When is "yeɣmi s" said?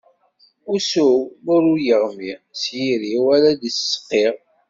1.87-2.63